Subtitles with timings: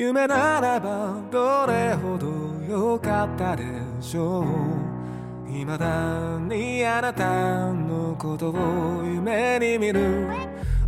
[0.00, 2.28] 夢ならばどれほど
[2.72, 3.64] 良かったで
[4.00, 4.44] しょ
[5.44, 10.28] う未だにあなたのことを夢に見る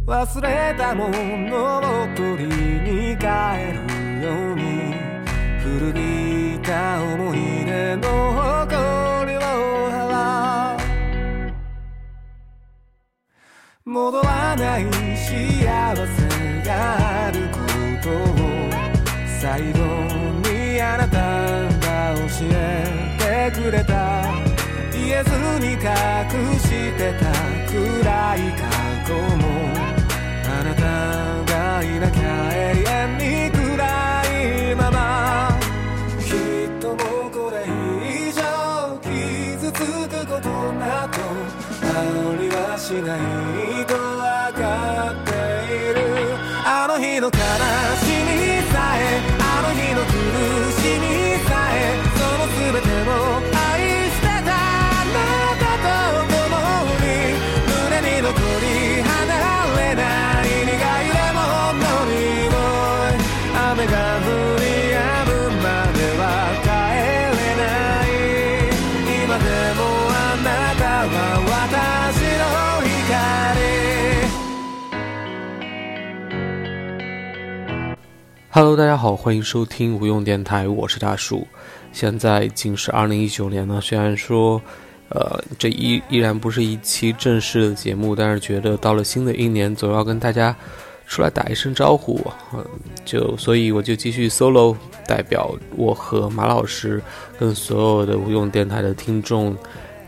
[0.06, 1.80] 忘れたものを
[2.14, 3.26] 取りに帰
[3.72, 3.80] る
[4.22, 4.94] ように
[5.58, 9.40] 古びた思い出の誇りを
[9.90, 10.78] 払う
[13.86, 14.84] 戻らない
[15.16, 15.42] 幸せ
[16.64, 17.58] があるこ
[18.04, 18.10] と
[18.46, 18.49] を
[19.40, 19.78] 最後
[20.50, 24.22] にあなたが教えてくれた
[24.92, 25.30] 言えず
[25.64, 25.80] に隠
[26.58, 26.68] し
[26.98, 27.24] てた
[27.72, 28.68] 暗い過
[29.08, 29.48] 去も
[30.44, 30.84] あなた
[31.54, 32.22] がいなきゃ
[32.52, 33.60] 永遠に暗
[34.72, 35.58] いまま
[36.18, 36.34] き
[36.66, 36.94] っとも
[37.28, 38.42] うこれ以上
[39.00, 41.16] 傷つくことなど
[41.82, 43.79] ありはしない
[78.52, 81.46] Hello，大家好，欢迎收听无用电台，我是大树。
[81.92, 84.60] 现在已经是二零一九年了，虽然说，
[85.10, 90.54] 呃，这依依然不是一期正式的节目，但是觉得到了新的一年，总要跟大家
[91.06, 92.20] 出来打一声招呼，
[92.52, 92.66] 嗯，
[93.04, 94.74] 就所以我就继续 solo，
[95.06, 97.00] 代表我和马老师
[97.38, 99.56] 跟所有的无用电台的听众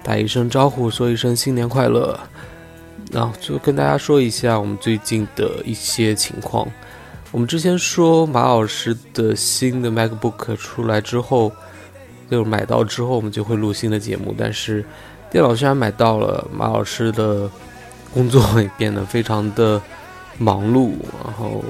[0.03, 2.19] 打一声招呼，说一声新年快乐。
[3.13, 6.67] 然后就跟大家说一下我们最近的一些情况。
[7.33, 11.51] 我们之前说马老师的新的 MacBook 出来之后，
[12.31, 14.35] 就是买到之后，我们就会录新的节目。
[14.37, 14.85] 但是
[15.31, 17.51] 电脑虽然买到了，马老师的
[18.13, 19.81] 工作也变得非常的
[20.37, 20.93] 忙碌。
[21.25, 21.65] 然后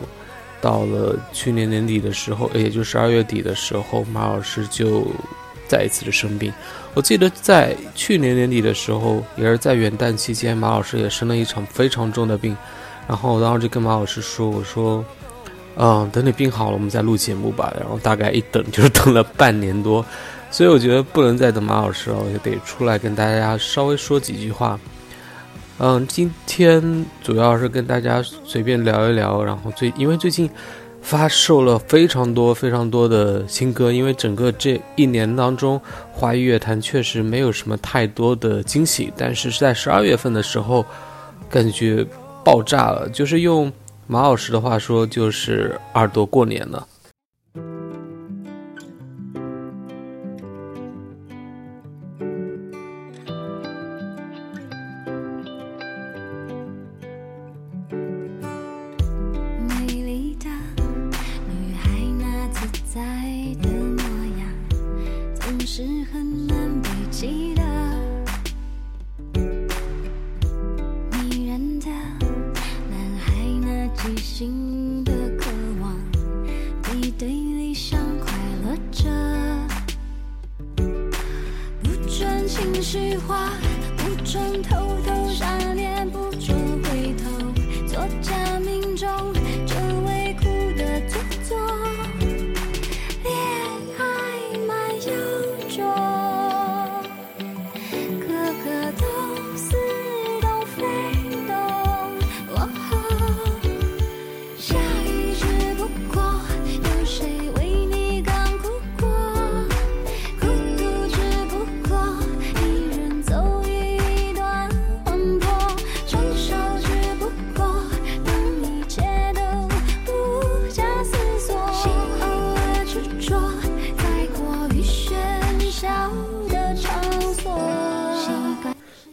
[0.61, 5.07] 到了去年年底的时候，也就十二月底的时候，马老师就
[5.69, 6.53] 再一次的生病。
[6.93, 12.57] 我记得在去年年底的时候，也是在元旦期间，马老师也生了一场非常重的病。
[13.07, 15.05] 然后我当时就跟马老师说：“我说。”
[15.75, 17.75] 嗯，等你病好了，我们再录节目吧。
[17.81, 20.05] 然后大概一等就是 等了半年多，
[20.51, 24.79] 所以我觉得不能再等马老师了，我就得出来跟大家稍微说几句话。
[25.79, 30.49] 嗯，今天主要是跟大家随便聊一聊，然后最因为最近
[31.01, 35.81] 发售了非常多非常多的新歌，因为整个这一年当中，
[36.13, 40.85] 华语乐坛确实没有什么太多的惊喜，但是是在十二月份的时候，
[41.49, 42.07] 感觉
[42.45, 43.73] 爆炸了，就是用。
[44.13, 46.87] 马老师的话说，就是耳朵过年了。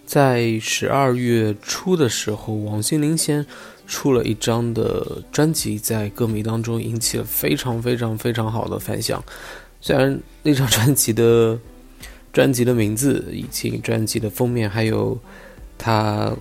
[0.09, 3.45] 在十二月初的时候，王心凌先
[3.85, 9.23] 出了一张的专辑，在歌迷当中引起了非常非常非常好的反响。
[9.79, 11.59] 虽然那张专辑的
[12.33, 15.15] 专辑的名字以及专辑的封面，还有
[15.77, 16.35] 他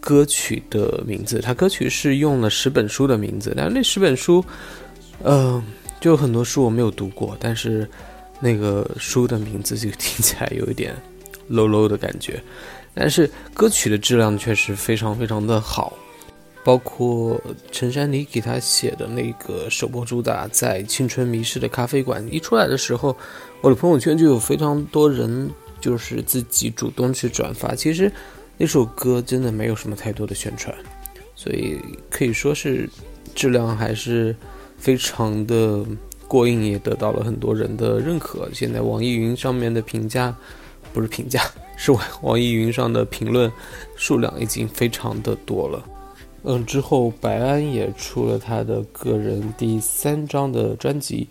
[0.00, 4.44] 歌曲的名字，他歌曲是用了十本书的名字，但是那十本书，
[5.22, 5.62] 呃，
[6.00, 7.88] 就很多书我没有读过，但是
[8.40, 10.92] 那个书的名字就听起来有一点
[11.48, 12.42] low low 的感觉。
[12.94, 15.92] 但是歌曲的质量确实非常非常的好。
[16.64, 17.40] 包括
[17.72, 23.16] 陈珊妮给他写的那个首播主打《在青春迷失的咖啡馆》一出来的时候，
[23.60, 25.50] 我的朋友圈就有非常多人
[25.80, 27.74] 就是自己主动去转发。
[27.74, 28.12] 其实
[28.56, 30.72] 那首歌真的没有什么太多的宣传，
[31.34, 32.88] 所以可以说是
[33.34, 34.32] 质量还是
[34.78, 35.84] 非常的
[36.28, 38.48] 过硬，也得到了很多人的认可。
[38.52, 40.32] 现在网易云上面的评价
[40.92, 41.42] 不是评价，
[41.84, 43.50] 是网网易云上的评论
[43.96, 45.84] 数量已经非常的多了。
[46.44, 51.26] 嗯，之后白安也出了他的个人第三张的专辑。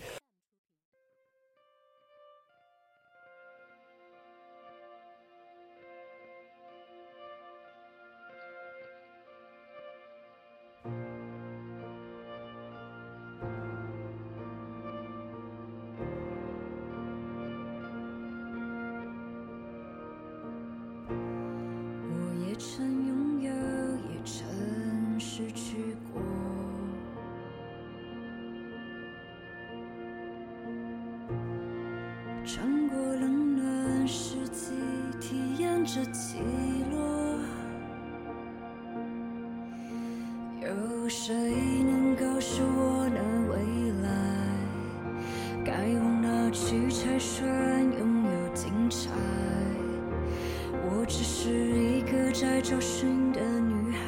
[52.42, 53.98] 在找寻的女孩，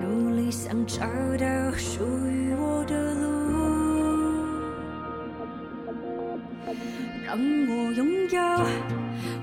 [0.00, 1.00] 努力想找
[1.36, 3.24] 到属于我的路。
[7.26, 8.38] 让我拥有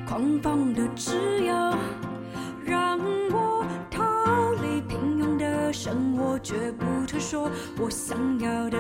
[0.08, 1.14] 狂放的自
[1.44, 1.54] 由，
[2.64, 2.98] 让
[3.30, 4.02] 我逃
[4.64, 8.78] 离平庸的生活，绝不退缩我想要的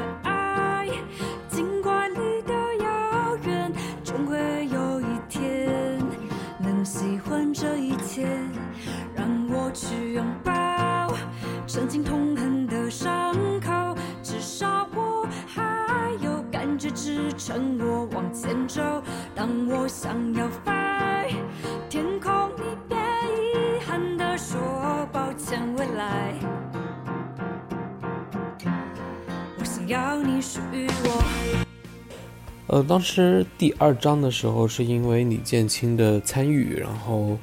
[32.68, 37.38] 呃，当时第二章的时候，是因为李建清的参与，然后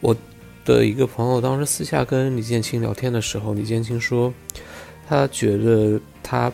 [0.00, 0.16] 我
[0.64, 4.32] 的一个朋友当时私下跟李建清聊天的时候，李建清说，
[5.06, 6.50] 他觉得他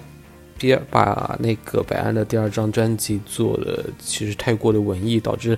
[0.59, 5.57] 第二把那个白安的第二张专辑做的其实太过的文艺，导致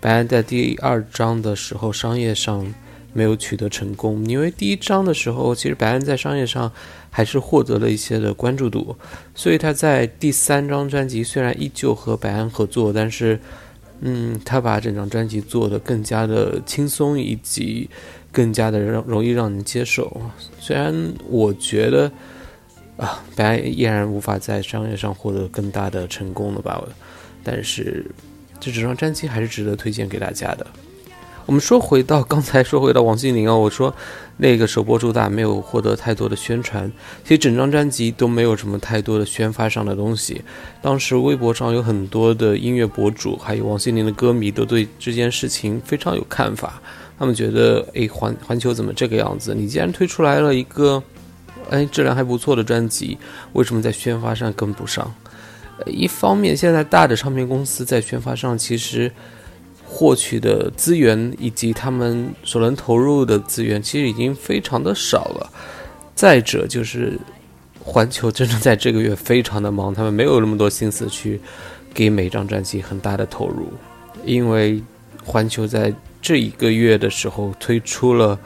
[0.00, 2.64] 白安在第二章的时候商业上
[3.12, 4.24] 没有取得成功。
[4.26, 6.70] 因为第一章的时候，其实白安在商业上
[7.10, 8.96] 还是获得了一些的关注度，
[9.34, 13.38] 所以他在第三张专辑虽然依旧和白安合作，但是，
[14.00, 17.88] 嗯，他把整张专辑做得更加的轻松，以及
[18.30, 20.20] 更加的让容易让人接受。
[20.58, 20.94] 虽然
[21.28, 22.10] 我觉得
[22.96, 26.82] 啊，白安依然无法在商业上获得更大的成功了吧，
[27.44, 28.06] 但是
[28.58, 30.66] 这整张专辑还是值得推荐给大家的。
[31.44, 33.92] 我们说回到刚才说回到王心凌啊，我说
[34.36, 36.90] 那个首播主打没有获得太多的宣传，
[37.24, 40.42] 其实整张专辑都没有什么太多的宣发上的东西。
[40.80, 46.80] 当时微博上有很多的音乐博主，还有王心凌的歌迷都对这件事情非常有看法。
[47.18, 49.54] 他们觉得，哎，环环球怎么这个样子？
[49.54, 51.02] 你既然推出来了一个，
[51.70, 53.18] 哎，质量还不错的专辑，
[53.52, 55.12] 为什么在宣发上跟不上？
[55.86, 59.10] 一方面，现在大的唱片公司在宣发上其实。
[59.94, 65.52] 获取的资源以及他们所能投入的资源，其实已经非常的少了。
[66.14, 67.20] 再者就是，
[67.78, 71.38] 环球真的在这个月非常的忙，他们没有那么多心思去
[71.92, 73.70] 给每张专辑很大的投入，
[74.24, 74.82] 因为
[75.22, 78.38] 环球在这一个月的时候推出了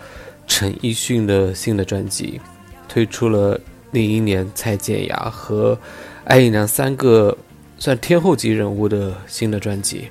[0.49, 2.41] 陈奕迅的新的专辑，
[2.89, 3.59] 推出了
[3.93, 5.79] 另一年蔡健雅和
[6.25, 7.37] 艾怡良三个
[7.79, 10.09] 算天后级人物的新的专辑。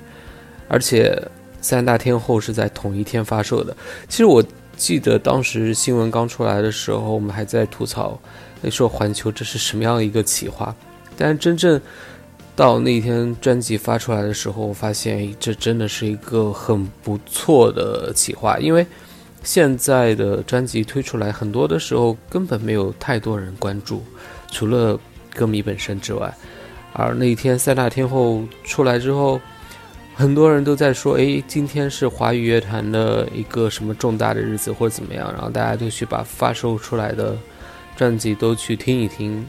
[0.68, 1.20] 而且
[1.60, 3.76] 三大天后是在同一天发售的。
[4.08, 4.44] 其实我
[4.76, 8.18] 记得当时新闻刚出来的时候，我们还在吐槽，
[8.70, 10.74] 说环球这是什么样一个企划。
[11.16, 11.80] 但真正
[12.54, 18.86] 到那一天专辑发出来的时候，我发现这真的是一个很不错的企划，因为
[19.42, 24.02] 现在的专辑推出来，很多的时候根本没有太多人关注，
[24.50, 24.98] 除了
[25.34, 26.34] 歌迷本身之外。
[26.92, 29.40] 而那一天三大天后出来之后，
[30.18, 37.36] 很多人都在说，诶，今天是华语乐坛的一个什么重大的日子，或者怎么样，然后大家都去把发售出来的
[37.94, 39.44] 专辑都去听一听，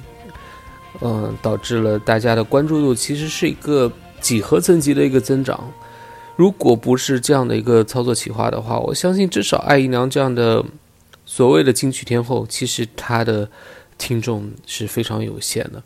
[1.00, 5.72] 嗯，导致了大家的关注度其实是一个几何层级的一个增长。
[6.36, 10.66] 如果不是这样的一个操作企划的话，我相信至少艾怡良这样的
[11.26, 13.50] 所谓的金曲天后，其实她的
[13.98, 15.82] 听众是非常有限的。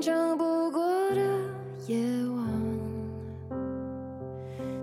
[0.00, 0.80] 长不过
[1.10, 1.20] 的
[1.86, 1.98] 夜
[2.34, 2.46] 晚，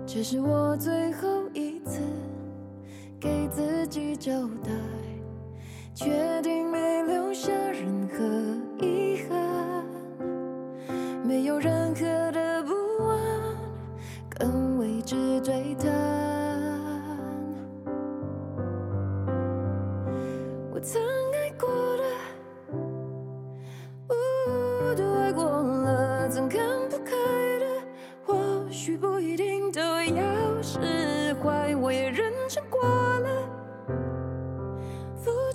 [0.06, 2.00] 这是我最后一次
[3.18, 4.32] 给自己交
[4.62, 4.70] 代，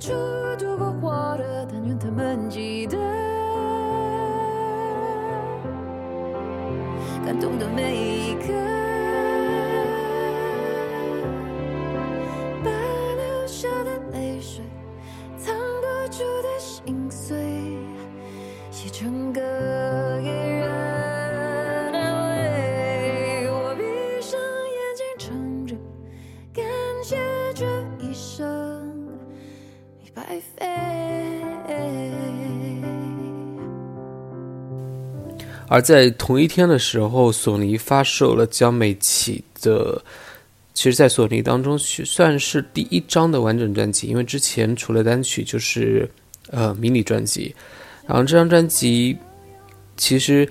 [0.04, 0.12] 出
[0.60, 2.98] 多过火的，但愿他们记得，
[7.26, 8.73] 感动的每一刻。
[35.74, 40.00] 而在同一天的时候，索尼发售了江美琪的，
[40.72, 46.08] 其实，在索尼当中算是第一张的完整专辑，因为之前除了单曲就是
[46.52, 47.56] 呃迷你专辑，
[48.06, 49.18] 然后这张专辑
[49.98, 50.48] 其实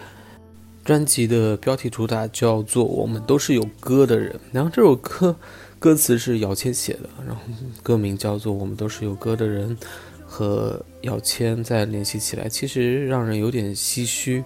[0.84, 5.36] 专辑的标题主打叫做《我们都是有歌的人》，然后这首歌
[5.78, 7.40] 歌词是姚谦写的，然后
[7.80, 9.70] 歌名叫做《我们都是有歌的人》，
[10.26, 14.42] 和姚谦再联系起来，其实让人有点唏嘘。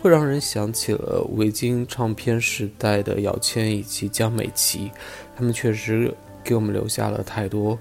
[0.00, 4.90] 会让人想起了维京唱片时代的姚谦以及江美琪，
[5.36, 7.78] 他们确实给我们留下了太多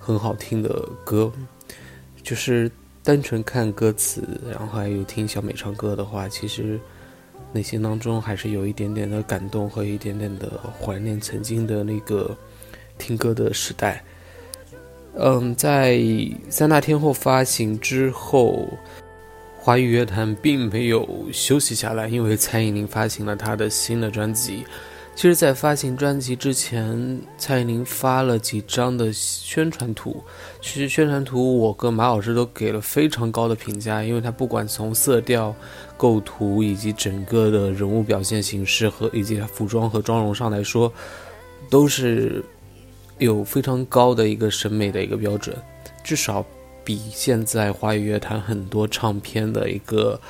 [0.00, 1.32] 很好听的歌。
[2.24, 2.68] 就是
[3.04, 6.78] 单纯看歌词，然后还有听小美唱歌的话，其实
[7.52, 12.36] 内心当中还是有一点点的感动和一点点的怀念曾经的那个
[12.98, 14.02] 听歌的时代。
[15.14, 16.00] 嗯，在
[16.48, 18.68] 三大天后发行之后。
[19.62, 24.64] 华语乐坛并没有休息下来，因为蔡依林发行了她的新的专辑。
[25.14, 30.24] 其实，在发行专辑之前，蔡依林发了几张的宣传图。
[30.62, 35.54] 其实，宣传图我跟马老师都给了非常高的评价，因为它不管从色调、
[35.98, 40.90] 构图以及整个的人物表现形式和以及服装和妆容上来说，
[41.68, 42.42] 都是
[43.18, 45.54] 有非常高的一个审美的一个标准，
[46.02, 46.42] 至少。
[46.84, 50.20] 比现在华语乐坛很多唱片的一个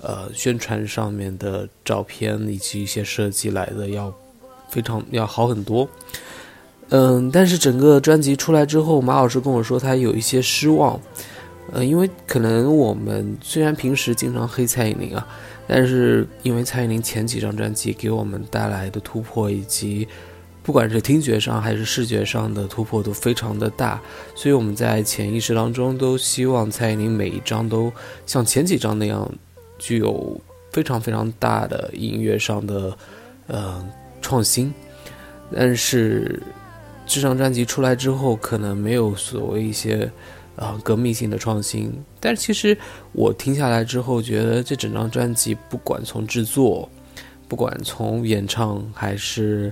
[0.00, 4.12] 呃宣传上面的照片以及一些设计来的要
[4.68, 5.88] 非常要好很多。
[6.90, 11.00] 嗯，但是整个专辑出来之后，马老师跟我说他有一些失望。
[11.72, 15.26] 呃，因为可能我们虽然平时经常黑蔡依林啊，
[15.66, 20.06] 但是因为蔡依林前几张专辑给我们带来的突破以及。
[20.64, 24.00] 不管是听觉上还是视觉上的突破都非常的大，
[24.34, 27.92] 所以我们在潜意识当中都希望蔡依林每一张都
[28.24, 29.30] 像前几张那样，
[29.78, 30.40] 具有
[30.72, 32.96] 非常非常大的音乐上的
[33.46, 33.86] 呃
[34.22, 34.72] 创新。
[35.54, 36.42] 但是
[37.04, 40.10] 这张专辑出来之后，可能没有所谓一些
[40.56, 41.92] 啊革命性的创新。
[42.18, 42.74] 但其实
[43.12, 46.88] 我听下来之后，觉得这整张专辑不管从制作，
[47.48, 49.70] 不管从演唱还是。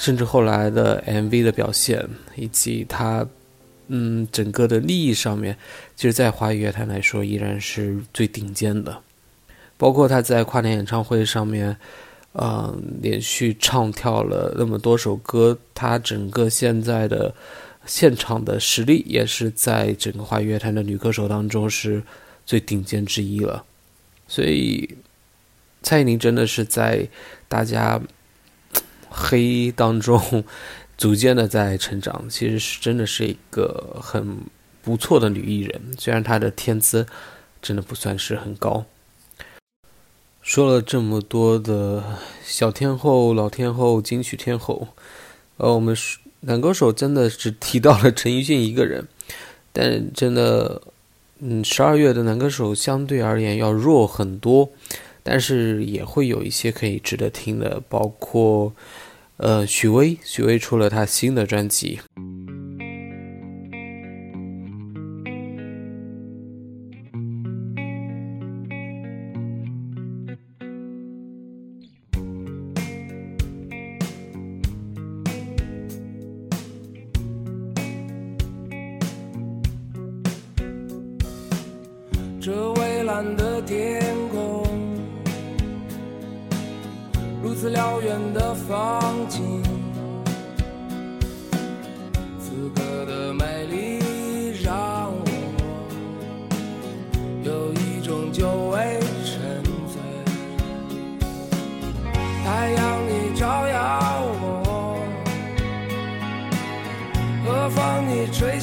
[0.00, 3.28] 甚至后来的 MV 的表现，以及他，
[3.88, 5.54] 嗯，整个的利益上面，
[5.94, 9.02] 其实，在华语乐坛来说，依然是最顶尖的。
[9.76, 11.76] 包括他在跨年演唱会上面，
[12.32, 17.34] 嗯，连续唱跳了那么多首歌，他整个现在的
[17.84, 22.02] 现场的实力，也是在整个华语乐坛的女歌手当中是
[22.46, 23.62] 最顶尖之一了。
[24.26, 24.96] 所以，
[25.82, 27.06] 蔡依林真的是在
[27.48, 28.00] 大家。
[29.10, 30.44] 黑当中，
[30.96, 34.38] 逐渐的在成长，其实是真的是一个很
[34.80, 35.80] 不错的女艺人。
[35.98, 37.06] 虽然她的天资
[37.60, 38.86] 真的不算是很高。
[40.40, 44.88] 说了这么多的小天后、老天后、金曲天后，
[45.58, 45.94] 呃，我们
[46.40, 49.06] 男歌手真的只提到了陈奕迅一个人，
[49.72, 50.80] 但真的，
[51.40, 54.70] 嗯，十二月的男歌手相对而言要弱很多。
[55.22, 58.72] 但是也会有一些可以值得听的，包括
[59.42, 61.98] 呃许巍，许巍出了他新的专辑。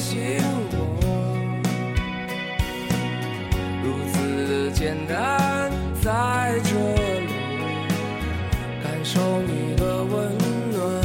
[0.08, 0.18] 醒
[0.70, 0.78] 我。
[3.84, 7.28] 如此简单，在这里
[8.82, 10.38] 感受你的温
[10.72, 11.04] 暖。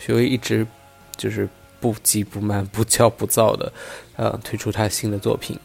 [0.00, 0.66] 许巍一直
[1.16, 1.48] 就是
[1.78, 3.72] 不急不慢、不骄不躁的，
[4.16, 5.56] 呃，推出他新的作品，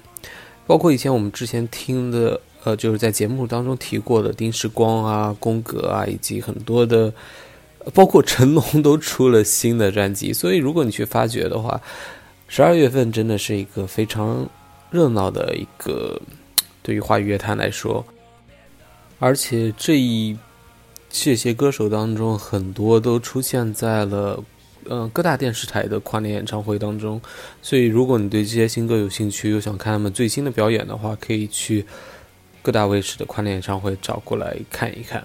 [0.68, 7.14] 包括以前我们之前听的，呃，就是在节目当中提过的丁世光啊、宫格啊，以及很多的，
[7.94, 11.82] 包括成龙都出了新的专辑，所以如果你去发掘的话，
[12.48, 14.48] 十二月份真的是一个非常
[14.92, 16.20] 热闹的一个，
[16.82, 18.04] 对于华语乐坛来说，
[19.20, 20.38] 而且这一
[21.10, 24.44] 这些歌手当中，很多都出现在了
[24.86, 27.22] 呃各大电视台的跨年演唱会当中。
[27.62, 31.86] 所以，如果你对这些新歌有兴趣，又想看他们最新的表演的话，可以去
[32.62, 35.24] 各大卫视的跨年演唱会找过来看一看。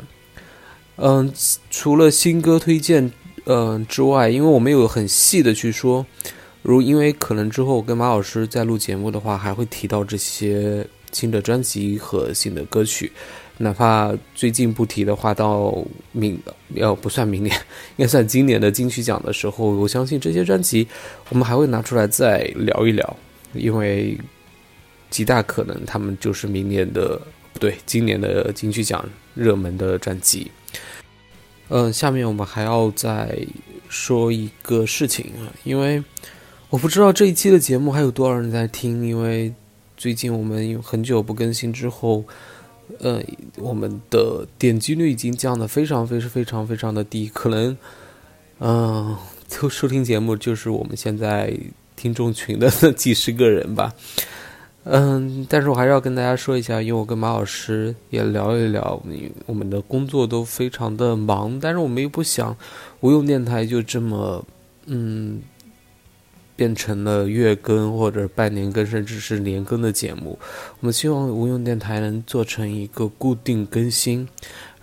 [0.96, 1.32] 嗯，
[1.70, 3.10] 除了新歌推荐
[3.46, 6.06] 嗯之外，因为我没有很细的去说，
[6.62, 13.10] 如因为可能之后跟马老师在录节目的话，还会提到这些新的专辑和新的歌曲。
[13.58, 15.76] 哪怕最近不提的话，到
[16.10, 16.36] 明
[16.74, 17.54] 要不算明年，
[17.96, 20.86] 应该算今年的金曲奖的时候，我相信这些专辑
[21.28, 23.16] 我们还会拿出来再聊一聊，
[23.52, 24.18] 因为
[25.14, 27.16] 极大可能他们就是明年的
[27.52, 30.50] 不对，今年的金曲奖热门的专辑。
[31.68, 33.38] 嗯，下面我们还要再
[33.88, 36.02] 说一个事情啊，因为
[36.68, 39.54] 我不知道这一期的节目还有多少人在听，因为
[39.96, 42.24] 最近我们有很久不更新之后，
[42.98, 43.22] 呃，
[43.58, 47.76] 我们的点击率已经降得非常非常非常非常的低，可能，
[48.58, 51.56] 嗯、 就收听节目就是我们现在
[51.94, 53.94] 听众群的 几十个人吧。
[54.86, 59.02] 嗯，但是我还是要跟大家说一下，因为我跟马老师也聊一聊，
[59.46, 62.54] 我们的工作都非常的忙，但是我们又不想
[63.00, 64.44] 无用电台就这么，
[64.84, 65.40] 嗯，
[66.54, 70.38] 变成了月更或者半年更，甚至是年更的节目。
[70.80, 74.28] 我们希望无用电台能做成一个固定更新，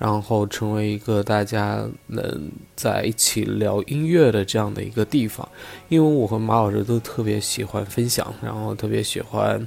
[0.02, 5.48] 然后成为一个大家能在一起聊音乐的这样的一个地方。
[5.88, 9.66] 因为我和马老师都特别喜欢分享，然后特别喜欢。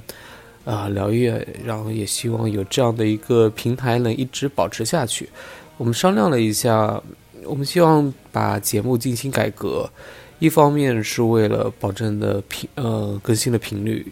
[0.65, 5.29] 啊、聊音乐，然后也希望有这样的一个平台能一直保持下去。
[5.77, 6.99] 我们商量了一下，
[7.43, 9.87] 我们希望把节目进行改革，
[10.39, 14.03] 一方面是为了保证的频呃更新的频率，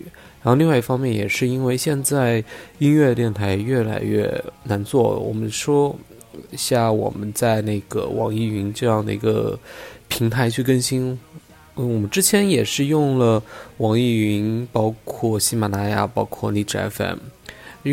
[0.43, 2.43] 然后另外一方面也是因为现在
[2.77, 4.31] 音乐电台越来越
[4.65, 5.17] 难做。
[5.17, 5.97] 我们说
[6.56, 9.60] 下我们在那个网易云这样的一个
[10.08, 11.19] 平台去更新。
[11.76, 13.41] 嗯，我们之前也是用了
[13.78, 17.17] 网易云，包括喜马拉雅，包括荔枝 FM，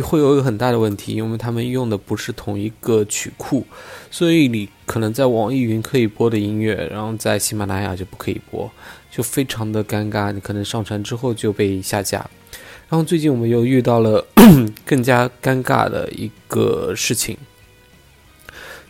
[0.03, 3.65] 会有一个很大的问题，因为他们用的不是同一个曲库，
[4.11, 8.71] 所以你可能在网易云可以播的音乐，然后在喜马拉雅就不可以播，
[9.11, 10.31] 就非常的尴尬。
[10.31, 12.19] 你可能上传之后就被下架。
[12.91, 14.23] 然后最近我们又遇到了
[14.85, 17.39] 更加尴尬的一个事情，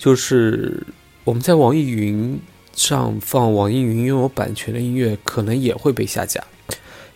[0.01, 0.85] 就是
[1.23, 2.37] 我们在网易云。
[2.73, 6.43] 上放网易云拥有版权的音乐，可能也会被下架，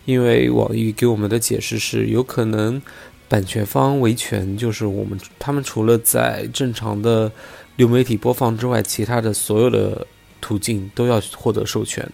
[0.04, 2.82] 因为网易给我们的解释是，有可能
[3.28, 7.32] 版权方维权，就是我们他们除了在正常的
[7.76, 10.06] 流媒体播放之外，其他的所有的
[10.40, 12.06] 途径都要获得授权，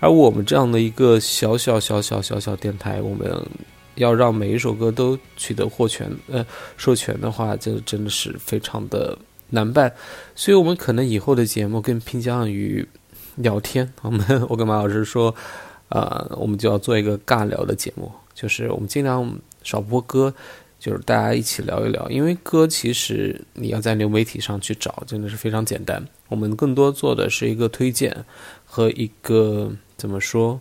[0.00, 3.30] 而我们这样的一个小小小小小小电台，我们
[3.96, 6.44] 要让每一首歌都取得获权呃
[6.76, 9.16] 授权的话，这真的是非常的。
[9.50, 9.92] 难办，
[10.34, 12.86] 所以我们可能以后的节目更偏向于
[13.36, 13.92] 聊天。
[14.02, 15.34] 我们 我跟马老师说，
[15.88, 20.34] 呃，我们就要做一个尬聊的节目，就是我们尽量少播歌，
[20.80, 22.08] 就是大家一起聊一聊。
[22.10, 26.04] 因为歌其实你要在流媒体上去找，真的是非常简单。
[26.28, 28.24] 我们更多做的是一个推荐
[28.64, 30.60] 和一个怎么说，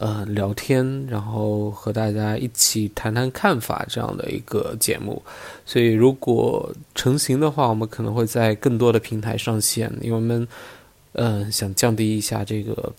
[0.00, 5.22] 呃聊天，然后和大家一起谈谈看法这样的一个节目。
[5.66, 10.48] 所以如果成型的话，我们可能会在更多的平台上线，因为我们
[11.12, 12.90] 嗯、呃想降低一下这个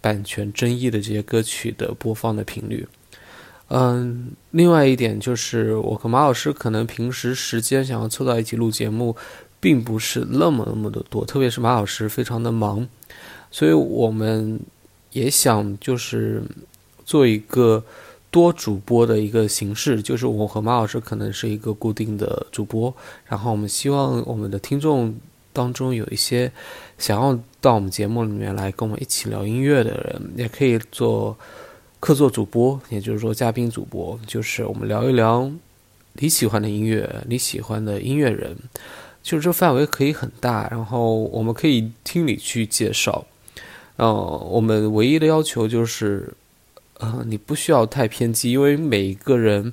[0.00, 2.86] 版权争议的这些歌曲的播放的频率。
[3.72, 9.16] 嗯，另外一点就是，我和马老师可能平时时间想要凑到一起录节目，
[9.58, 12.86] 并不是那么那么的多，特别是马老师非常的忙，
[13.50, 14.60] 所以我们
[15.12, 16.42] 也想就是
[17.04, 17.82] 做一个
[18.30, 22.94] 多主播的一个形式，就是我和马老师可能是一个固定的主播，
[23.26, 25.12] 然后我们希望我们的听众
[25.52, 26.50] 当中有一些
[26.96, 31.36] 想要到我们节目里面来跟我们一起聊音乐的人，也可以做
[31.98, 35.50] 客座主播，也就是说嘉宾主播，就是我们聊一聊
[36.12, 38.56] 你喜欢的音乐，你喜欢的音乐人，
[39.24, 43.26] 就是这范围可以很大，然后我们可以听你去介绍。
[44.00, 44.10] 呃，
[44.50, 46.32] 我们唯一的要求就是，
[47.00, 49.70] 呃，你不需要太偏激，因为每一个人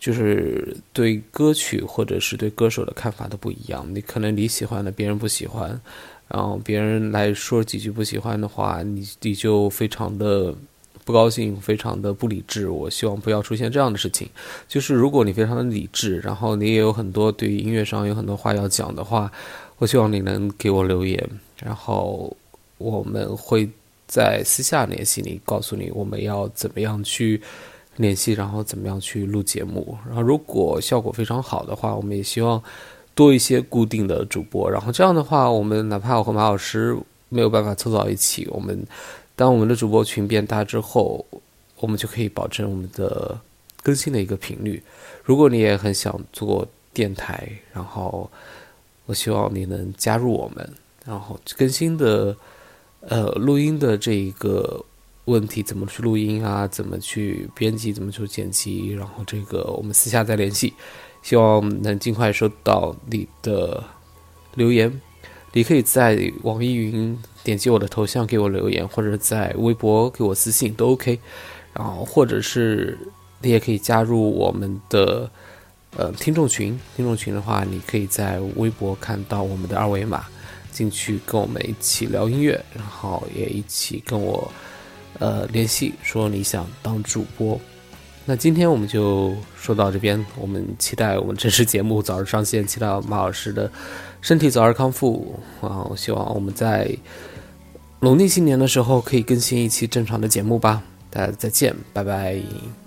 [0.00, 3.86] 就是对歌曲或者是对歌手的看法都不一样。
[3.94, 5.80] 你可能你喜欢的，别人不喜欢，
[6.26, 10.52] 然后别人来说几句不喜欢的话，你你就非常的
[11.04, 12.68] 不高兴，非常的不理智。
[12.68, 14.28] 我希望不要出现这样的事情。
[14.66, 19.30] 就是如果你非常的理智，然后你也有很多对音乐上有很多话要讲的话，
[19.78, 21.30] 我希望你能给我留言，
[21.62, 22.36] 然后
[22.82, 23.68] 我们会
[24.06, 27.40] 在私下联系你，告诉你我们要怎么样去
[27.96, 29.96] 联系，然后怎么样去录节目。
[30.06, 32.62] 然后如果效果非常好的话，我们也希望
[33.14, 34.70] 多一些固定的主播。
[34.70, 36.96] 然后这样的话，我们哪怕我和马老师
[37.28, 38.84] 没有办法凑到一起，我们
[39.36, 41.24] 当我们的主播群变大之后，
[41.80, 43.38] 我们就可以保证我们的
[43.82, 44.82] 更新的一个频率。
[45.24, 48.30] 如果你也很想做电台，然后
[49.06, 50.72] 我希望你能加入我们，
[51.04, 52.36] 然后更新的
[53.08, 54.84] 呃录音的这一个
[55.26, 60.72] 问题，怎么去录音啊，怎么去编辑，怎么去剪辑，然后这个我们私下再联系，
[61.22, 63.82] 希望能尽快收到你的
[64.54, 65.00] 留言。
[65.52, 71.18] 你可以在网易云点击我的头像给我留言，或者在微博给我私信都 OK。
[71.74, 72.98] 然后或者是
[73.40, 75.30] 你也可以加入我们的
[75.96, 80.24] 呃听众群，听众群的话，你可以在微博看到我们的二维码，
[80.72, 84.50] 进去跟我们一起聊音乐，然后也一起跟我
[85.20, 87.60] 呃联系，说你想当主播。
[88.24, 93.70] 那今天我们就说到这边，我们期待我们正式节目早日上线，期待马老师的
[94.20, 95.82] 身体早日康复啊！
[95.90, 96.96] 我希望我们在
[98.00, 100.82] 农历新年的时候可以更新一期正常的节目吧。
[101.10, 102.81] 大家再见，拜拜。